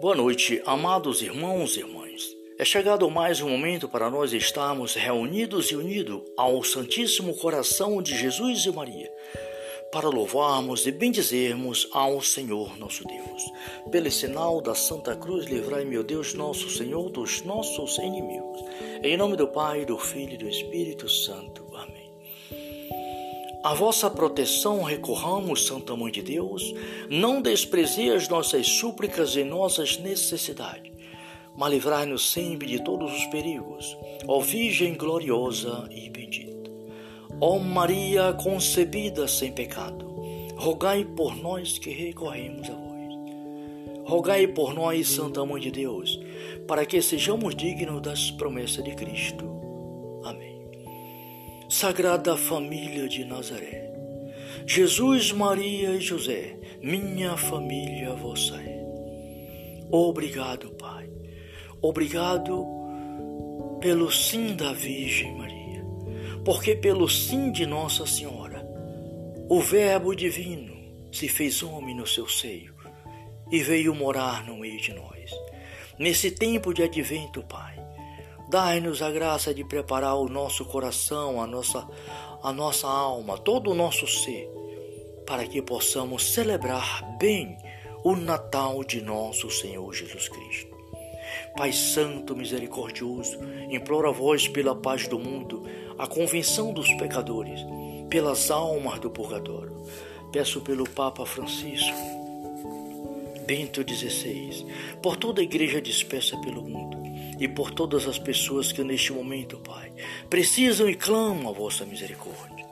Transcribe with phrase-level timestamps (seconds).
[0.00, 2.34] Boa noite, amados irmãos e irmãs.
[2.58, 8.16] É chegado mais um momento para nós estarmos reunidos e unidos ao Santíssimo Coração de
[8.16, 9.12] Jesus e Maria,
[9.92, 13.42] para louvarmos e bendizermos ao Senhor nosso Deus.
[13.90, 18.64] Pelo sinal da Santa Cruz, livrai, meu Deus, nosso Senhor, dos nossos inimigos.
[19.02, 21.62] Em nome do Pai, do Filho e do Espírito Santo.
[21.74, 21.89] Amém.
[23.62, 26.74] A vossa proteção recorramos, Santa Mãe de Deus,
[27.10, 30.90] não desprezei as nossas súplicas e nossas necessidades,
[31.54, 36.70] mas livrai-nos sempre de todos os perigos, ó Virgem gloriosa e bendita.
[37.38, 40.06] Ó Maria concebida sem pecado,
[40.56, 44.08] rogai por nós que recorremos a vós.
[44.08, 46.18] Rogai por nós, Santa Mãe de Deus,
[46.66, 49.50] para que sejamos dignos das promessas de Cristo.
[51.72, 53.92] Sagrada Família de Nazaré,
[54.66, 58.84] Jesus, Maria e José, minha família vossa é.
[59.88, 61.08] Obrigado, Pai.
[61.80, 62.66] Obrigado
[63.80, 65.84] pelo sim da Virgem Maria,
[66.44, 68.66] porque pelo sim de Nossa Senhora,
[69.48, 70.74] o Verbo divino
[71.12, 72.74] se fez homem no seu seio
[73.48, 75.30] e veio morar no meio de nós.
[75.96, 77.78] Nesse tempo de advento, Pai,
[78.50, 81.86] Dai-nos a graça de preparar o nosso coração, a nossa,
[82.42, 84.50] a nossa alma, todo o nosso ser,
[85.24, 87.56] para que possamos celebrar bem
[88.02, 90.76] o Natal de nosso Senhor Jesus Cristo.
[91.56, 93.38] Pai Santo Misericordioso,
[93.70, 95.62] imploro a vós pela paz do mundo,
[95.96, 97.60] a convenção dos pecadores,
[98.10, 99.76] pelas almas do purgatório.
[100.32, 101.96] Peço pelo Papa Francisco,
[103.46, 104.66] Bento XVI,
[105.00, 106.99] por toda a igreja dispersa pelo mundo
[107.40, 109.90] e por todas as pessoas que neste momento, Pai,
[110.28, 112.66] precisam e clamam a vossa misericórdia.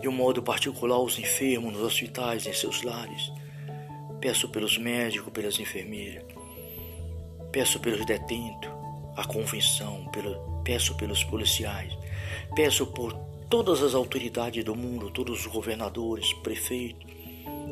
[0.00, 3.32] De um modo particular, os enfermos nos hospitais, em seus lares.
[4.20, 6.24] Peço pelos médicos, pelas enfermeiras.
[7.52, 8.70] Peço pelos detentos,
[9.16, 11.96] a convenção, pelo, peço pelos policiais.
[12.56, 13.12] Peço por
[13.48, 17.06] todas as autoridades do mundo, todos os governadores, prefeitos,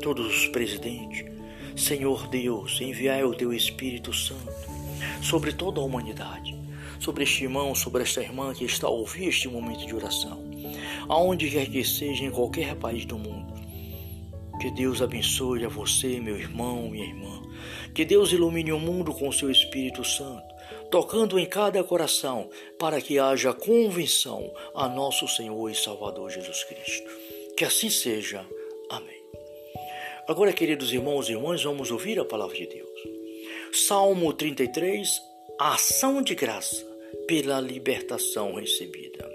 [0.01, 1.34] todos os presidentes.
[1.75, 4.53] Senhor Deus, enviai o teu Espírito Santo
[5.21, 6.55] sobre toda a humanidade,
[6.99, 10.41] sobre este irmão, sobre esta irmã que está a ouvir este momento de oração,
[11.09, 13.53] aonde quer que seja, em qualquer país do mundo.
[14.59, 17.41] Que Deus abençoe a você, meu irmão, minha irmã.
[17.93, 20.55] Que Deus ilumine o mundo com o seu Espírito Santo,
[20.89, 22.49] tocando em cada coração,
[22.79, 27.09] para que haja convenção a nosso Senhor e Salvador Jesus Cristo.
[27.57, 28.45] Que assim seja.
[28.89, 29.14] Amém.
[30.27, 32.89] Agora, queridos irmãos e irmãs, vamos ouvir a palavra de Deus.
[33.71, 35.21] Salmo 33,
[35.59, 36.83] ação de graça
[37.27, 39.29] pela libertação recebida.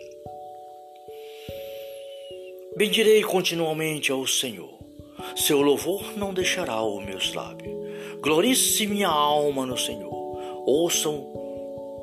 [2.76, 4.80] Bendirei continuamente ao Senhor.
[5.36, 7.72] Seu louvor não deixará os meus lábios.
[8.20, 10.12] Glorice minha alma no Senhor.
[10.66, 11.32] Ouçam,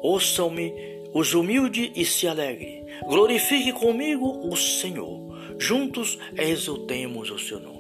[0.01, 0.73] ouçam-me
[1.13, 2.85] os humildes e se alegre.
[3.05, 5.27] Glorifique comigo o Senhor.
[5.59, 7.76] Juntos exultemos o seu nome.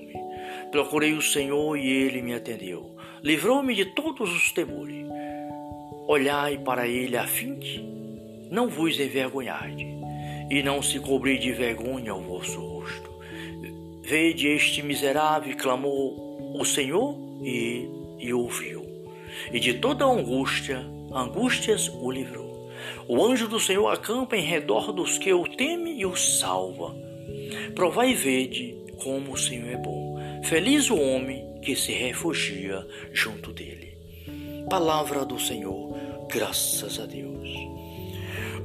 [0.71, 5.05] Procurei o Senhor e ele me atendeu livrou-me de todos os temores.
[6.07, 7.83] Olhai para ele a fim de
[8.49, 9.85] não vos envergonharde,
[10.49, 13.11] e não se cobrir de vergonha o vosso rosto.
[14.01, 17.89] Vede este miserável clamou o Senhor e,
[18.19, 18.85] e ouviu,
[19.51, 20.79] e de toda angústia,
[21.11, 22.71] angústias o livrou.
[23.09, 26.95] O anjo do Senhor acampa em redor dos que o temem e o salva.
[27.75, 30.06] Provai e vede como o Senhor é bom.
[30.43, 33.97] Feliz o homem que se refugia junto dele.
[34.69, 35.97] Palavra do Senhor,
[36.29, 37.49] graças a Deus.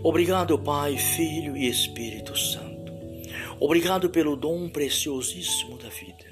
[0.03, 2.93] Obrigado, Pai, Filho e Espírito Santo.
[3.59, 6.25] Obrigado pelo dom preciosíssimo da vida,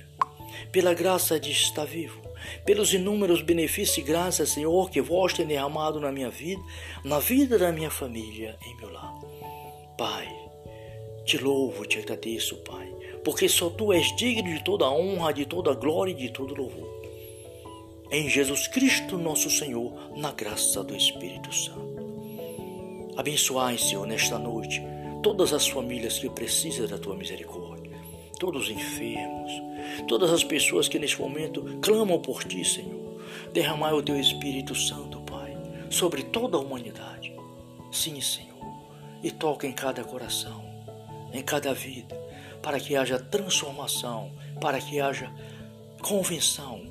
[0.70, 2.20] pela graça de estar vivo,
[2.64, 6.62] pelos inúmeros benefícios e graças, Senhor, que vós tem derramado na minha vida,
[7.04, 9.14] na vida da minha família, em meu lar.
[9.96, 10.28] Pai,
[11.24, 12.89] te louvo, te agradeço, Pai
[13.24, 16.88] porque só tu és digno de toda honra, de toda glória e de todo louvor.
[18.10, 21.90] Em Jesus Cristo, nosso Senhor, na graça do Espírito Santo.
[23.16, 24.82] Abençoai, Senhor, nesta noite,
[25.22, 27.96] todas as famílias que precisam da tua misericórdia,
[28.38, 29.52] todos os enfermos,
[30.08, 33.20] todas as pessoas que neste momento clamam por ti, Senhor.
[33.52, 35.56] Derramai o teu Espírito Santo, Pai,
[35.90, 37.32] sobre toda a humanidade.
[37.92, 38.48] Sim, Senhor,
[39.22, 40.64] e toca em cada coração,
[41.32, 42.19] em cada vida
[42.62, 45.30] para que haja transformação, para que haja
[46.02, 46.82] convenção,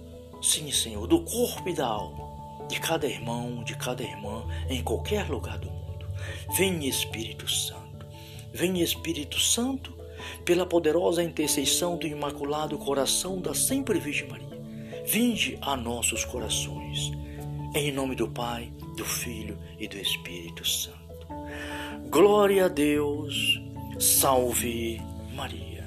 [0.42, 5.30] sim, Senhor, do corpo e da alma, de cada irmão, de cada irmã, em qualquer
[5.30, 6.06] lugar do mundo.
[6.56, 8.06] Vem Espírito Santo,
[8.54, 9.98] vem Espírito Santo,
[10.44, 14.60] pela poderosa intercessão do Imaculado Coração da Sempre Virgem Maria.
[15.06, 17.12] Vinde a nossos corações,
[17.74, 21.00] Em nome do Pai, do Filho e do Espírito Santo.
[22.10, 23.62] Glória a Deus.
[24.00, 25.02] Salve
[25.40, 25.79] Maria.